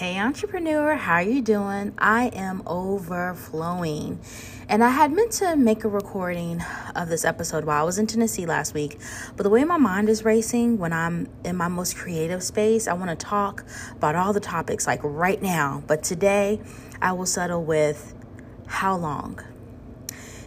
Hey 0.00 0.18
entrepreneur, 0.18 0.94
how 0.94 1.16
are 1.16 1.22
you 1.22 1.42
doing? 1.42 1.92
I 1.98 2.28
am 2.28 2.62
overflowing. 2.66 4.18
And 4.66 4.82
I 4.82 4.88
had 4.88 5.12
meant 5.12 5.32
to 5.32 5.56
make 5.56 5.84
a 5.84 5.90
recording 5.90 6.64
of 6.96 7.10
this 7.10 7.22
episode 7.22 7.66
while 7.66 7.82
I 7.82 7.84
was 7.84 7.98
in 7.98 8.06
Tennessee 8.06 8.46
last 8.46 8.72
week, 8.72 8.98
but 9.36 9.42
the 9.42 9.50
way 9.50 9.62
my 9.62 9.76
mind 9.76 10.08
is 10.08 10.24
racing 10.24 10.78
when 10.78 10.94
I'm 10.94 11.28
in 11.44 11.54
my 11.54 11.68
most 11.68 11.98
creative 11.98 12.42
space, 12.42 12.88
I 12.88 12.94
want 12.94 13.10
to 13.10 13.26
talk 13.26 13.62
about 13.92 14.16
all 14.16 14.32
the 14.32 14.40
topics 14.40 14.86
like 14.86 15.00
right 15.02 15.42
now. 15.42 15.82
But 15.86 16.02
today, 16.02 16.62
I 17.02 17.12
will 17.12 17.26
settle 17.26 17.62
with 17.62 18.14
how 18.68 18.96
long? 18.96 19.38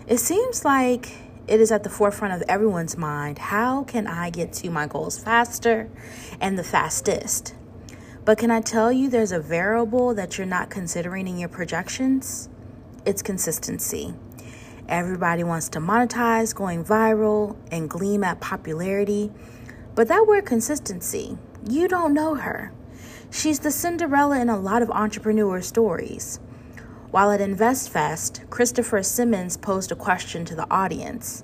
It 0.08 0.18
seems 0.18 0.66
like 0.66 1.12
it 1.46 1.62
is 1.62 1.72
at 1.72 1.84
the 1.84 1.92
forefront 1.92 2.34
of 2.34 2.42
everyone's 2.50 2.98
mind. 2.98 3.38
How 3.38 3.84
can 3.84 4.08
I 4.08 4.32
get 4.32 4.52
to 4.54 4.72
my 4.72 4.88
goals 4.88 5.20
faster 5.20 5.92
and 6.42 6.58
the 6.58 6.64
fastest? 6.64 7.54
But 8.26 8.38
can 8.38 8.52
I 8.52 8.62
tell 8.62 8.90
you 8.90 9.10
there's 9.10 9.34
a 9.34 9.40
variable 9.40 10.14
that 10.14 10.38
you're 10.38 10.48
not 10.48 10.70
considering 10.70 11.28
in 11.28 11.38
your 11.38 11.50
projections? 11.50 12.48
It's 13.06 13.22
consistency. 13.22 14.14
Everybody 14.88 15.44
wants 15.44 15.68
to 15.70 15.80
monetize, 15.80 16.56
going 16.56 16.86
viral, 16.86 17.58
and 17.70 17.90
gleam 17.90 18.24
at 18.24 18.40
popularity. 18.40 19.30
But 19.94 20.08
that 20.08 20.26
word 20.26 20.46
consistency, 20.46 21.38
you 21.70 21.90
don't 21.90 22.14
know 22.14 22.36
her. 22.36 22.72
She's 23.30 23.60
the 23.60 23.72
Cinderella 23.72 24.40
in 24.40 24.48
a 24.48 24.60
lot 24.60 24.82
of 24.82 24.92
entrepreneur 24.92 25.62
stories. 25.62 26.40
While 27.12 27.30
at 27.30 27.42
InvestFest, 27.42 28.50
Christopher 28.50 29.04
Simmons 29.04 29.58
posed 29.58 29.92
a 29.92 29.96
question 29.96 30.46
to 30.46 30.56
the 30.56 30.70
audience. 30.72 31.44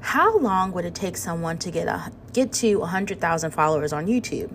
How 0.00 0.36
long 0.36 0.72
would 0.72 0.84
it 0.84 0.94
take 0.94 1.16
someone 1.16 1.56
to 1.58 1.70
get 1.70 1.88
a 1.88 2.12
get 2.34 2.52
to 2.54 2.76
100,000 2.76 3.50
followers 3.52 3.92
on 3.92 4.06
YouTube? 4.06 4.50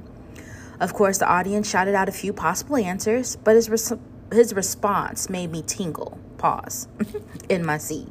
Of 0.80 0.94
course, 0.94 1.18
the 1.18 1.28
audience 1.28 1.70
shouted 1.70 1.96
out 1.96 2.10
a 2.10 2.12
few 2.12 2.34
possible 2.34 2.78
answers, 2.78 3.38
but 3.38 3.56
his, 3.56 3.70
res- 3.70 3.94
his 4.32 4.54
response 4.54 5.30
made 5.30 5.52
me 5.52 5.62
tingle, 5.62 6.20
pause, 6.38 6.88
in 7.50 7.66
my 7.66 7.78
seat, 7.78 8.10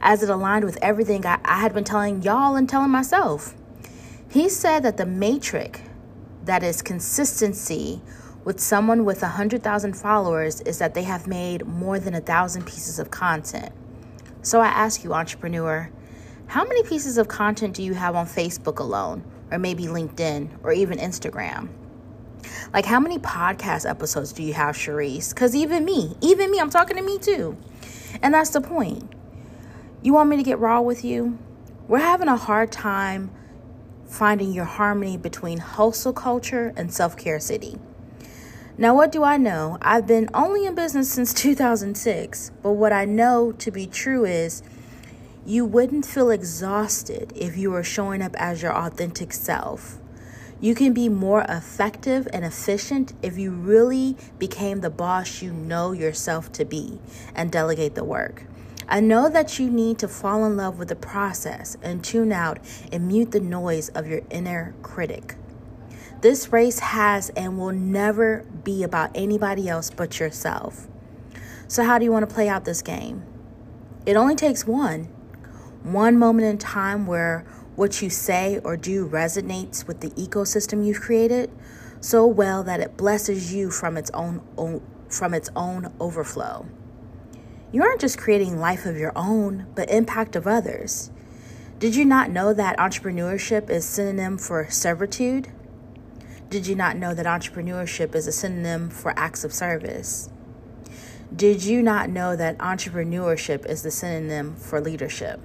as 0.00 0.22
it 0.22 0.30
aligned 0.30 0.64
with 0.64 0.78
everything 0.80 1.26
I, 1.26 1.40
I 1.44 1.60
had 1.60 1.74
been 1.74 1.84
telling 1.84 2.22
y'all 2.22 2.56
and 2.56 2.68
telling 2.68 2.90
myself. 2.90 3.54
He 4.30 4.48
said 4.48 4.82
that 4.84 4.96
the 4.96 5.06
matrix, 5.06 5.80
that 6.44 6.62
is 6.62 6.82
consistency, 6.82 8.00
with 8.44 8.60
someone 8.60 9.04
with 9.04 9.22
100,000 9.22 9.94
followers 9.94 10.60
is 10.62 10.78
that 10.78 10.94
they 10.94 11.04
have 11.04 11.26
made 11.26 11.66
more 11.66 11.98
than 11.98 12.14
a 12.14 12.20
thousand 12.20 12.66
pieces 12.66 12.98
of 12.98 13.10
content. 13.10 13.72
So 14.42 14.60
I 14.60 14.66
ask 14.66 15.04
you, 15.04 15.14
entrepreneur, 15.14 15.90
how 16.46 16.64
many 16.64 16.82
pieces 16.82 17.18
of 17.18 17.28
content 17.28 17.74
do 17.74 17.82
you 17.82 17.94
have 17.94 18.16
on 18.16 18.26
Facebook 18.26 18.80
alone? 18.80 19.22
Or 19.52 19.58
maybe 19.58 19.84
LinkedIn 19.84 20.64
or 20.64 20.72
even 20.72 20.98
Instagram. 20.98 21.68
Like, 22.72 22.86
how 22.86 22.98
many 22.98 23.18
podcast 23.18 23.88
episodes 23.88 24.32
do 24.32 24.42
you 24.42 24.54
have, 24.54 24.76
Charese? 24.76 25.32
Because 25.32 25.54
even 25.54 25.84
me, 25.84 26.16
even 26.22 26.50
me, 26.50 26.58
I'm 26.58 26.70
talking 26.70 26.96
to 26.96 27.02
me 27.02 27.18
too. 27.18 27.56
And 28.22 28.34
that's 28.34 28.50
the 28.50 28.60
point. 28.60 29.12
You 30.02 30.14
want 30.14 30.30
me 30.30 30.36
to 30.38 30.42
get 30.42 30.58
raw 30.58 30.80
with 30.80 31.04
you? 31.04 31.38
We're 31.86 31.98
having 31.98 32.28
a 32.28 32.36
hard 32.36 32.72
time 32.72 33.30
finding 34.06 34.52
your 34.52 34.64
harmony 34.64 35.16
between 35.16 35.58
hustle 35.58 36.12
culture 36.12 36.72
and 36.76 36.92
self 36.92 37.16
care 37.16 37.38
city. 37.38 37.78
Now, 38.78 38.94
what 38.94 39.12
do 39.12 39.22
I 39.22 39.36
know? 39.36 39.78
I've 39.82 40.06
been 40.06 40.28
only 40.32 40.64
in 40.64 40.74
business 40.74 41.12
since 41.12 41.34
2006, 41.34 42.52
but 42.62 42.72
what 42.72 42.92
I 42.92 43.04
know 43.04 43.52
to 43.52 43.70
be 43.70 43.86
true 43.86 44.24
is 44.24 44.62
you 45.44 45.64
wouldn't 45.64 46.06
feel 46.06 46.30
exhausted 46.30 47.32
if 47.34 47.56
you 47.56 47.70
were 47.70 47.82
showing 47.82 48.22
up 48.22 48.34
as 48.36 48.62
your 48.62 48.74
authentic 48.74 49.32
self. 49.32 49.98
You 50.60 50.76
can 50.76 50.92
be 50.92 51.08
more 51.08 51.44
effective 51.48 52.28
and 52.32 52.44
efficient 52.44 53.12
if 53.22 53.36
you 53.36 53.50
really 53.50 54.16
became 54.38 54.80
the 54.80 54.90
boss 54.90 55.42
you 55.42 55.52
know 55.52 55.90
yourself 55.90 56.52
to 56.52 56.64
be 56.64 57.00
and 57.34 57.50
delegate 57.50 57.96
the 57.96 58.04
work. 58.04 58.44
I 58.88 59.00
know 59.00 59.28
that 59.28 59.58
you 59.58 59.68
need 59.68 59.98
to 59.98 60.08
fall 60.08 60.44
in 60.44 60.56
love 60.56 60.78
with 60.78 60.88
the 60.88 60.96
process 60.96 61.76
and 61.82 62.04
tune 62.04 62.30
out 62.30 62.60
and 62.92 63.08
mute 63.08 63.32
the 63.32 63.40
noise 63.40 63.88
of 63.88 64.06
your 64.06 64.20
inner 64.30 64.74
critic. 64.82 65.34
This 66.20 66.52
race 66.52 66.78
has 66.78 67.30
and 67.30 67.58
will 67.58 67.72
never 67.72 68.44
be 68.62 68.84
about 68.84 69.10
anybody 69.16 69.68
else 69.68 69.90
but 69.90 70.20
yourself. 70.20 70.86
So, 71.66 71.82
how 71.82 71.98
do 71.98 72.04
you 72.04 72.12
want 72.12 72.28
to 72.28 72.32
play 72.32 72.48
out 72.48 72.64
this 72.64 72.82
game? 72.82 73.24
It 74.06 74.14
only 74.14 74.36
takes 74.36 74.64
one 74.64 75.08
one 75.82 76.18
moment 76.18 76.46
in 76.46 76.58
time 76.58 77.06
where 77.06 77.44
what 77.74 78.02
you 78.02 78.10
say 78.10 78.60
or 78.64 78.76
do 78.76 79.08
resonates 79.08 79.86
with 79.86 80.00
the 80.00 80.10
ecosystem 80.10 80.86
you've 80.86 81.00
created 81.00 81.50
so 82.00 82.26
well 82.26 82.62
that 82.64 82.80
it 82.80 82.96
blesses 82.96 83.54
you 83.54 83.70
from 83.70 83.96
its 83.96 84.10
own, 84.10 84.42
own 84.56 84.82
from 85.08 85.34
its 85.34 85.50
own 85.54 85.92
overflow. 86.00 86.66
You 87.70 87.82
aren't 87.82 88.00
just 88.00 88.18
creating 88.18 88.58
life 88.58 88.86
of 88.86 88.96
your 88.96 89.12
own, 89.14 89.66
but 89.74 89.90
impact 89.90 90.36
of 90.36 90.46
others. 90.46 91.10
Did 91.78 91.94
you 91.94 92.04
not 92.04 92.30
know 92.30 92.52
that 92.54 92.78
entrepreneurship 92.78 93.70
is 93.70 93.84
synonym 93.84 94.38
for 94.38 94.68
servitude? 94.70 95.48
Did 96.50 96.66
you 96.66 96.74
not 96.74 96.96
know 96.96 97.14
that 97.14 97.26
entrepreneurship 97.26 98.14
is 98.14 98.26
a 98.26 98.32
synonym 98.32 98.90
for 98.90 99.14
acts 99.18 99.42
of 99.42 99.52
service? 99.52 100.28
Did 101.34 101.64
you 101.64 101.82
not 101.82 102.10
know 102.10 102.36
that 102.36 102.58
entrepreneurship 102.58 103.64
is 103.66 103.82
the 103.82 103.90
synonym 103.90 104.54
for 104.56 104.80
leadership? 104.80 105.40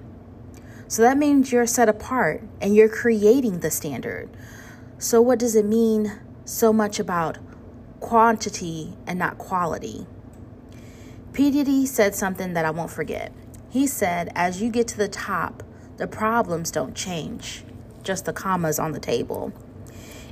So 0.87 1.01
that 1.01 1.17
means 1.17 1.51
you're 1.51 1.67
set 1.67 1.89
apart 1.89 2.43
and 2.61 2.75
you're 2.75 2.89
creating 2.89 3.59
the 3.59 3.71
standard. 3.71 4.29
So, 4.99 5.21
what 5.21 5.37
does 5.37 5.55
it 5.55 5.65
mean 5.65 6.13
so 6.45 6.71
much 6.71 6.99
about 6.99 7.37
quantity 7.99 8.95
and 9.05 9.19
not 9.19 9.37
quality? 9.37 10.07
P. 11.33 11.51
Diddy 11.51 11.85
said 11.85 12.15
something 12.15 12.53
that 12.53 12.65
I 12.65 12.71
won't 12.71 12.89
forget. 12.89 13.31
He 13.69 13.85
said, 13.85 14.31
As 14.33 14.61
you 14.61 14.69
get 14.69 14.87
to 14.87 14.97
the 14.97 15.09
top, 15.09 15.61
the 15.97 16.07
problems 16.07 16.71
don't 16.71 16.95
change, 16.95 17.63
just 18.01 18.25
the 18.25 18.33
commas 18.33 18.79
on 18.79 18.93
the 18.93 18.99
table. 18.99 19.53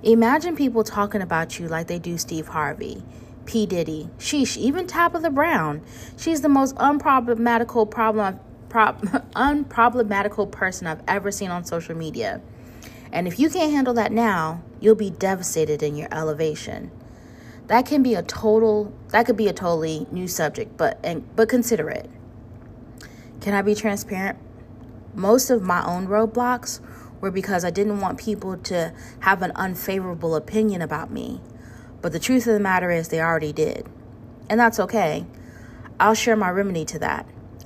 Imagine 0.04 0.56
people 0.56 0.84
talking 0.84 1.22
about 1.22 1.60
you 1.60 1.68
like 1.68 1.88
they 1.88 2.00
do 2.00 2.18
Steve 2.18 2.48
Harvey. 2.48 3.04
P. 3.46 3.66
Diddy, 3.66 4.10
sheesh, 4.18 4.58
even 4.58 4.88
Tabitha 4.88 5.30
Brown. 5.30 5.82
She's 6.18 6.42
the 6.42 6.50
most 6.50 6.76
unproblematical 6.78 7.90
problem 7.92 8.40
unproblematical 9.36 10.52
person 10.52 10.88
I've 10.88 11.02
ever 11.08 11.32
seen 11.32 11.50
on 11.50 11.66
social 11.66 11.96
media. 11.96 12.42
And 13.12 13.28
if 13.28 13.40
you 13.40 13.50
can't 13.50 13.72
handle 13.72 13.94
that 13.94 14.12
now, 14.12 14.62
you'll 14.80 14.96
be 14.96 15.10
devastated 15.10 15.82
in 15.82 15.96
your 15.96 16.10
elevation. 16.12 16.92
That 17.68 17.86
can 17.86 18.04
be 18.04 18.14
a 18.14 18.22
total 18.22 18.94
that 19.10 19.26
could 19.26 19.38
be 19.38 19.48
a 19.48 19.54
totally 19.54 20.06
new 20.12 20.28
subject, 20.28 20.78
but 20.78 21.00
and 21.04 21.24
but 21.36 21.50
consider 21.50 21.90
it. 21.90 22.10
Can 23.42 23.54
I 23.54 23.62
be 23.62 23.74
transparent? 23.74 24.38
Most 25.14 25.50
of 25.50 25.62
my 25.62 25.84
own 25.86 26.08
roadblocks 26.08 26.80
were 27.22 27.32
because 27.32 27.64
I 27.64 27.70
didn't 27.70 28.02
want 28.02 28.20
people 28.20 28.58
to 28.58 28.94
have 29.22 29.42
an 29.42 29.52
unfavorable 29.56 30.36
opinion 30.36 30.82
about 30.82 31.10
me. 31.10 31.42
But 32.02 32.12
the 32.12 32.20
truth 32.20 32.46
of 32.48 32.54
the 32.54 32.60
matter 32.60 32.92
is 32.92 33.08
they 33.08 33.22
already 33.22 33.54
did. 33.54 33.88
And 34.50 34.60
that's 34.60 34.80
okay. 34.80 35.26
I'll 36.00 36.14
share 36.14 36.36
my 36.36 36.50
remedy 36.50 36.86
to 36.86 37.00
that. 37.00 37.26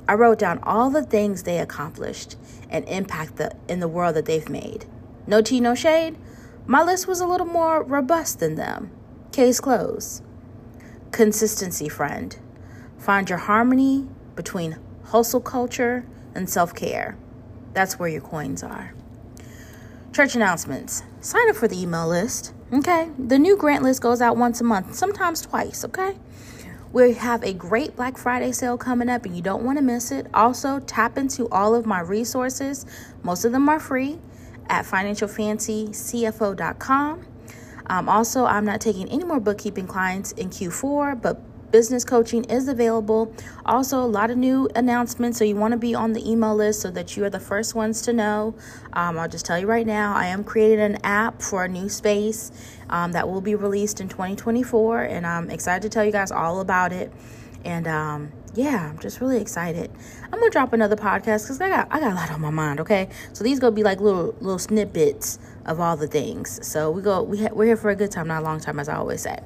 I 0.10 0.16
wrote 0.16 0.40
down 0.40 0.58
all 0.64 0.90
the 0.90 1.04
things 1.04 1.44
they 1.44 1.60
accomplished 1.60 2.36
and 2.68 2.84
impact 2.90 3.36
the, 3.36 3.56
in 3.68 3.80
the 3.80 3.88
world 3.88 4.16
that 4.16 4.26
they've 4.26 4.50
made. 4.50 4.86
No 5.28 5.40
tea, 5.40 5.60
no 5.60 5.76
shade. 5.76 6.18
My 6.66 6.82
list 6.82 7.08
was 7.08 7.22
a 7.22 7.28
little 7.28 7.46
more 7.46 7.84
robust 7.84 8.40
than 8.40 8.56
them. 8.56 8.90
Case 9.32 9.60
closed. 9.60 10.24
Consistency, 11.12 11.88
friend. 11.90 12.36
Find 12.98 13.30
your 13.30 13.38
harmony 13.38 14.08
between 14.36 14.80
hustle 15.04 15.42
culture 15.42 16.08
and 16.34 16.50
self 16.50 16.74
care. 16.74 17.16
That's 17.74 18.00
where 18.00 18.10
your 18.10 18.22
coins 18.22 18.64
are. 18.64 18.96
Church 20.12 20.34
announcements. 20.34 21.04
Sign 21.22 21.48
up 21.52 21.56
for 21.56 21.68
the 21.68 21.80
email 21.80 22.08
list. 22.08 22.52
Okay. 22.74 23.12
The 23.20 23.38
new 23.38 23.56
grant 23.56 23.84
list 23.84 24.02
goes 24.02 24.22
out 24.22 24.38
once 24.38 24.60
a 24.60 24.64
month, 24.64 24.96
sometimes 24.96 25.42
twice. 25.42 25.86
Okay. 25.86 26.18
We 26.92 27.14
have 27.14 27.44
a 27.44 27.54
great 27.54 27.96
Black 27.96 28.18
Friday 28.18 28.52
sale 28.52 28.76
coming 28.76 29.10
up 29.10 29.24
and 29.26 29.36
you 29.36 29.44
don't 29.44 29.64
want 29.64 29.78
to 29.78 29.84
miss 29.84 30.12
it. 30.12 30.26
Also, 30.34 30.80
tap 30.80 31.20
into 31.20 31.48
all 31.50 31.76
of 31.76 31.86
my 31.86 32.00
resources. 32.00 32.88
Most 33.22 33.46
of 33.46 33.52
them 33.52 33.70
are 33.70 33.80
free 33.80 34.18
at 34.70 34.86
financialfancycfo.com. 34.86 37.26
Um, 37.86 38.10
also, 38.10 38.46
I'm 38.46 38.66
not 38.66 38.82
taking 38.82 39.08
any 39.10 39.24
more 39.24 39.40
bookkeeping 39.40 39.86
clients 39.86 40.32
in 40.32 40.50
Q4, 40.50 41.22
but 41.22 41.40
business 41.72 42.04
coaching 42.04 42.44
is 42.46 42.68
available. 42.68 43.34
Also, 43.66 44.00
a 44.00 44.06
lot 44.06 44.32
of 44.32 44.38
new 44.38 44.70
announcements, 44.76 45.38
so 45.38 45.44
you 45.44 45.56
want 45.56 45.72
to 45.72 45.78
be 45.78 45.96
on 45.96 46.14
the 46.14 46.30
email 46.30 46.56
list 46.56 46.82
so 46.82 46.92
that 46.92 47.16
you 47.16 47.24
are 47.24 47.30
the 47.30 47.40
first 47.40 47.76
ones 47.76 48.02
to 48.04 48.14
know. 48.14 48.56
Um, 48.94 49.18
I'll 49.18 49.30
just 49.30 49.46
tell 49.46 49.60
you 49.60 49.68
right 49.68 49.86
now, 49.86 50.14
I 50.16 50.28
am 50.28 50.44
creating 50.44 50.80
an 50.80 50.98
app 51.04 51.42
for 51.42 51.64
a 51.64 51.68
new 51.68 51.90
space 51.90 52.52
um, 52.90 53.12
that 53.12 53.28
will 53.28 53.42
be 53.42 53.56
released 53.56 54.02
in 54.02 54.10
2024, 54.10 55.04
and 55.04 55.26
I'm 55.26 55.50
excited 55.50 55.84
to 55.84 55.90
tell 55.90 56.06
you 56.06 56.12
guys 56.12 56.32
all 56.32 56.60
about 56.60 56.92
it. 56.92 57.12
And 57.66 57.88
um, 57.88 58.32
yeah, 58.56 58.90
I'm 58.90 59.00
just 59.00 59.22
really 59.22 59.40
excited. 59.40 59.92
I'm 60.26 60.40
gonna 60.40 60.50
drop 60.50 60.74
another 60.74 60.96
podcast 60.96 61.44
because 61.44 61.62
I 61.62 61.70
got 61.70 61.88
I 61.92 62.00
got 62.00 62.12
a 62.12 62.16
lot 62.16 62.32
on 62.32 62.42
my 62.42 62.50
mind. 62.50 62.80
Okay, 62.80 63.10
so 63.34 63.44
these 63.44 63.60
gonna 63.60 63.76
be 63.76 63.84
like 63.84 64.00
little 64.00 64.36
little 64.40 64.60
snippets 64.60 65.40
of 65.66 65.80
all 65.80 65.98
the 65.98 66.08
things. 66.08 66.66
So 66.66 66.90
we 66.90 67.02
go 67.02 67.22
we 67.22 67.44
ha- 67.44 67.50
we're 67.52 67.66
here 67.66 67.78
for 67.78 67.90
a 67.90 67.96
good 67.96 68.12
time, 68.12 68.28
not 68.28 68.42
a 68.42 68.46
long 68.46 68.60
time, 68.60 68.80
as 68.80 68.90
I 68.90 68.96
always 68.96 69.22
say. 69.22 69.40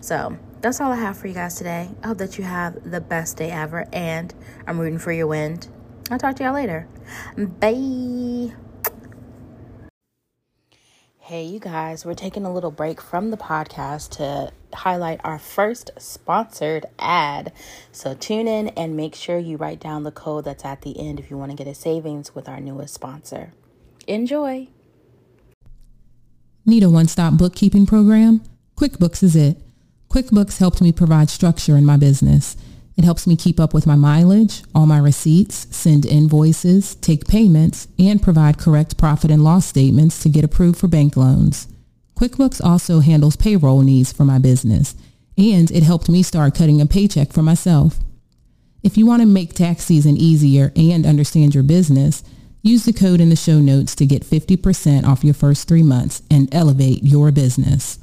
So 0.00 0.38
that's 0.66 0.80
all 0.80 0.90
I 0.90 0.96
have 0.96 1.16
for 1.16 1.28
you 1.28 1.34
guys 1.34 1.54
today. 1.54 1.88
I 2.02 2.08
hope 2.08 2.18
that 2.18 2.38
you 2.38 2.42
have 2.42 2.90
the 2.90 3.00
best 3.00 3.36
day 3.36 3.52
ever, 3.52 3.86
and 3.92 4.34
I'm 4.66 4.80
rooting 4.80 4.98
for 4.98 5.12
your 5.12 5.28
wind. 5.28 5.68
I'll 6.10 6.18
talk 6.18 6.34
to 6.36 6.42
y'all 6.42 6.54
later. 6.54 6.88
Bye. 7.38 8.52
Hey, 11.18 11.44
you 11.44 11.60
guys, 11.60 12.04
we're 12.04 12.14
taking 12.14 12.44
a 12.44 12.52
little 12.52 12.72
break 12.72 13.00
from 13.00 13.30
the 13.30 13.36
podcast 13.36 14.10
to 14.16 14.52
highlight 14.74 15.20
our 15.22 15.38
first 15.38 15.92
sponsored 15.98 16.86
ad. 16.98 17.52
So 17.92 18.14
tune 18.14 18.48
in 18.48 18.68
and 18.70 18.96
make 18.96 19.14
sure 19.14 19.38
you 19.38 19.56
write 19.56 19.78
down 19.78 20.02
the 20.02 20.10
code 20.10 20.46
that's 20.46 20.64
at 20.64 20.82
the 20.82 20.98
end 20.98 21.20
if 21.20 21.30
you 21.30 21.38
want 21.38 21.52
to 21.52 21.56
get 21.56 21.68
a 21.68 21.74
savings 21.76 22.34
with 22.34 22.48
our 22.48 22.58
newest 22.58 22.92
sponsor. 22.92 23.52
Enjoy. 24.08 24.66
Need 26.64 26.82
a 26.82 26.90
one 26.90 27.06
stop 27.06 27.34
bookkeeping 27.34 27.86
program? 27.86 28.42
QuickBooks 28.76 29.22
is 29.22 29.36
it. 29.36 29.58
QuickBooks 30.16 30.56
helped 30.56 30.80
me 30.80 30.92
provide 30.92 31.28
structure 31.28 31.76
in 31.76 31.84
my 31.84 31.98
business. 31.98 32.56
It 32.96 33.04
helps 33.04 33.26
me 33.26 33.36
keep 33.36 33.60
up 33.60 33.74
with 33.74 33.86
my 33.86 33.96
mileage, 33.96 34.62
all 34.74 34.86
my 34.86 34.96
receipts, 34.96 35.66
send 35.76 36.06
invoices, 36.06 36.94
take 36.94 37.28
payments, 37.28 37.86
and 37.98 38.22
provide 38.22 38.56
correct 38.56 38.96
profit 38.96 39.30
and 39.30 39.44
loss 39.44 39.66
statements 39.66 40.22
to 40.22 40.30
get 40.30 40.42
approved 40.42 40.78
for 40.78 40.88
bank 40.88 41.18
loans. 41.18 41.68
QuickBooks 42.18 42.64
also 42.64 43.00
handles 43.00 43.36
payroll 43.36 43.82
needs 43.82 44.10
for 44.10 44.24
my 44.24 44.38
business, 44.38 44.94
and 45.36 45.70
it 45.70 45.82
helped 45.82 46.08
me 46.08 46.22
start 46.22 46.54
cutting 46.54 46.80
a 46.80 46.86
paycheck 46.86 47.30
for 47.30 47.42
myself. 47.42 47.98
If 48.82 48.96
you 48.96 49.04
want 49.04 49.20
to 49.20 49.26
make 49.26 49.52
tax 49.52 49.84
season 49.84 50.16
easier 50.16 50.72
and 50.74 51.04
understand 51.04 51.54
your 51.54 51.62
business, 51.62 52.24
use 52.62 52.86
the 52.86 52.94
code 52.94 53.20
in 53.20 53.28
the 53.28 53.36
show 53.36 53.58
notes 53.58 53.94
to 53.96 54.06
get 54.06 54.24
50% 54.24 55.04
off 55.04 55.24
your 55.24 55.34
first 55.34 55.68
three 55.68 55.82
months 55.82 56.22
and 56.30 56.48
elevate 56.54 57.02
your 57.02 57.30
business. 57.32 57.98